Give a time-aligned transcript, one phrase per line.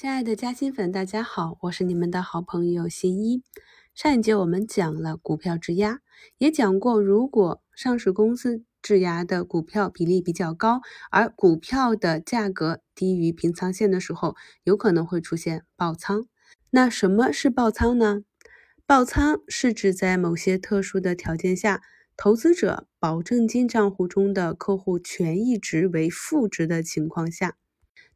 [0.00, 3.42] 亲爱的嘉兴粉，大家好，我是你们的好朋友新一。
[3.94, 6.00] 上一节我们讲了股票质押，
[6.38, 16.24] 也讲过，如果上市公司质押的股票比例比较高，而股票的价格低于平仓线的时候，有可能会出现爆仓。
[16.70, 18.22] 那什么是爆仓呢？
[18.86, 21.82] 爆仓是指在某些特殊的条件下，
[22.16, 27.58] 投资者保证金账户中的客户权益值为负值的情况下。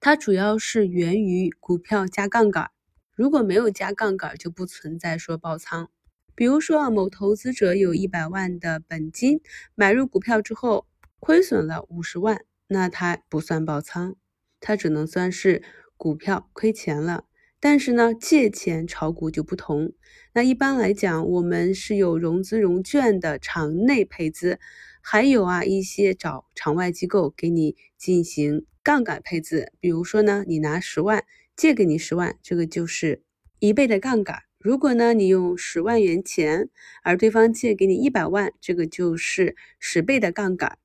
[0.05, 2.71] 它主要是源于股票加杠杆，
[3.17, 5.89] 如果没有加杠杆，就不存在说爆仓。
[6.35, 9.41] 比如说啊，某投资者有一百万的本金，
[9.75, 10.87] 买入股票之后
[11.21, 14.15] 亏损了五十万，那他不算爆仓，
[14.61, 15.63] 他只能算是
[15.97, 17.25] 股票亏钱了。
[17.59, 19.95] 但是呢，借钱炒股就不同。
[20.35, 24.61] 那一般来讲，我们是有融资融券的场内配资，
[25.01, 28.67] 还有啊一些找场外机构给你进行。
[28.85, 31.25] 杠杆配置，比如说呢，你拿十万
[31.57, 33.23] 借给你十万，这个就是
[33.59, 34.43] 一倍的杠杆。
[34.59, 36.69] 如果呢，你用十万元钱，
[37.03, 40.77] 而对方借给你一百万，这个就是十倍的杠杆。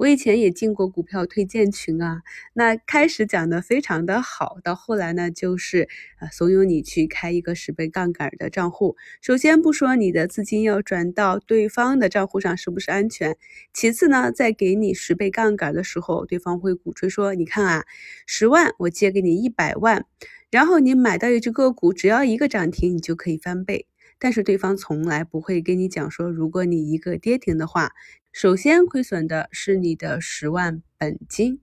[0.00, 2.22] 我以前也进过股票推荐群啊，
[2.54, 8.96] 那开始讲的非常的好，到后来呢，就是啊怂恿你去开一个十倍杠杆的账户。
[9.20, 13.36] 首先不说你的资金要转到对方的账户上是不是安全，
[13.74, 17.84] 其次呢，在给你十倍杠杆的时候，对方会鼓吹说，你看啊，
[18.24, 20.06] 十万我借给你一百万，
[20.50, 23.86] 然后你买到一只个股，只要一个涨停，你就可以翻倍。
[24.22, 27.92] 但是对方从来不会跟你讲说，如果你一个跌停的话。
[28.32, 31.60] 首先亏损的是你的十万本金，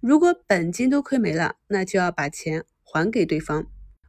[0.00, 3.66] 如果本金都亏没了，那就要把钱还给对方。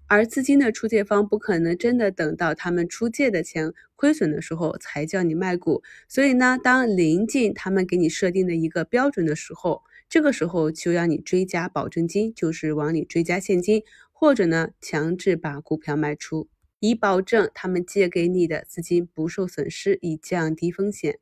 [0.08, 16.50] 而资金的出借方不可能真的等到他们出借的钱亏损的时候才叫你卖股，所以呢，当临近他们给你设定的一个标准的时候，这个时候就要你追加保证金，就是往里追加现金，或者呢强制把股票卖出，
[16.82, 21.20] 以保证他们借给你的资金不受损失，以降低风险。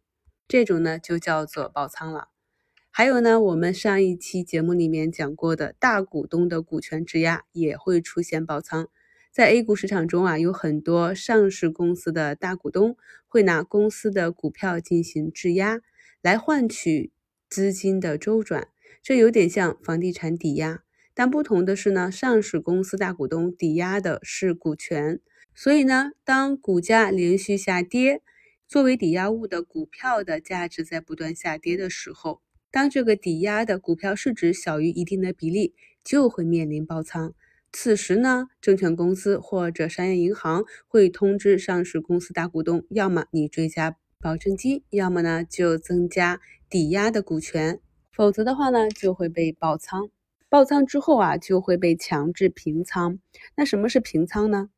[0.50, 2.30] 这种呢就叫做爆仓了。
[2.90, 8.88] 还有呢，我们上一期节目里面讲过的大股东的股权质押也会出现爆仓。
[9.32, 12.98] 在 A 股市场中啊，有很多上市公司的大股东
[13.28, 15.82] 会拿公司的股票进行质押，
[16.20, 17.12] 来换取
[17.48, 18.70] 资金的周转。
[19.04, 20.82] 这有点像房地产抵押，
[21.14, 25.20] 但不同的是呢，上市公司大股东抵押的是股权，
[25.54, 28.24] 所以呢，当股价连续下跌。
[28.70, 37.34] 作为抵押物的股票的价值在不断下跌的时候，当这个抵押的股票市值小于一定的比例，就会面临爆仓。
[37.72, 47.80] 此时呢，证券公司或者商业银行会通知上市公司大股东，要么你追加保证金，要么呢就增加抵押的股权，
[48.12, 50.12] 否则的话呢就会被爆仓。
[50.48, 53.18] 爆仓之后啊，就会被强制平仓。
[53.56, 54.70] 那什么是平仓呢？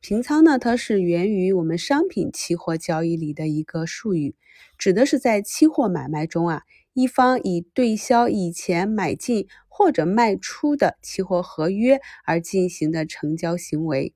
[0.00, 4.34] 平仓呢，它是源于我们商品期货交易里的一个术语，
[4.76, 6.62] 指的是在期货买卖中啊，
[6.94, 14.14] 一方以对销以前买进或者卖出的期货合约而进行的成交行为。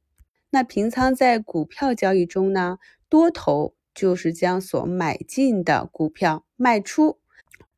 [0.51, 7.19] 那平仓在股票交易中呢，多头就是将所买进的股票卖出，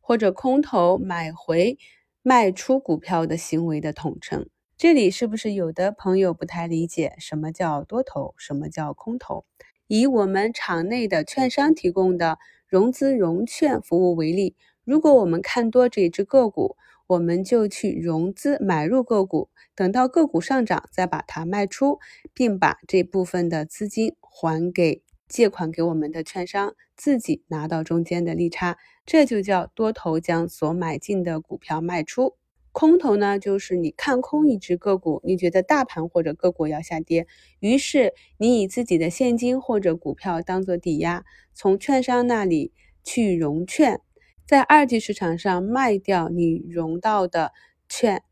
[0.01, 1.79] 或者空头买回
[2.23, 4.49] 卖出股票的行为的统称。
[4.77, 9.45] 这里是不是有的朋友不太理解什么叫多头，什么叫空头？
[9.87, 16.77] 以我们场内的券商提供的融资融券服务为例，如果我们看多这只个股，
[17.07, 22.01] 我们就去融资买入个股，等到个股上涨再把它卖出，
[22.35, 32.35] 并把这部分的资金还给借款给我们的券商，自己拿到中间的利差，这就叫多头将所买进的股票卖出。
[32.75, 37.29] 空头呢，就是你看空一只个股，你觉得大盘或者个股要下跌，
[37.61, 41.25] 于是你以自己的现金或者股票当做抵押，
[41.55, 42.73] 从券商那里
[43.05, 44.01] 去融券，
[44.45, 47.53] 在二级市场上卖掉你融到的
[47.89, 48.25] 券，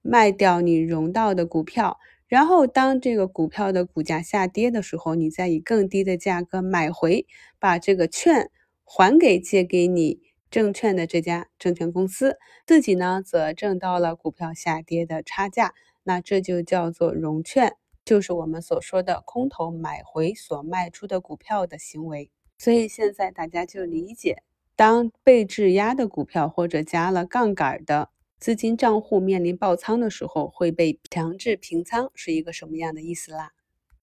[0.00, 7.26] 卖掉你融到的股票，然后当这个股票的股价下跌的时候，你再以更低的价格买回，
[7.58, 8.50] 把这个券
[8.82, 10.22] 还给借给你。
[10.50, 22.30] 证券的这家证券公司自己呢，则挣到了股票下跌的差价，那这就叫做融券，就是我们所说的空头买回所卖出的股票的行为。
[22.58, 24.42] 所以现在大家就理解，
[24.74, 33.52] 当被质押的股票或者加了杠杆的资金账户面临爆仓的时候，会被强制平仓是一个什么样的意思啦？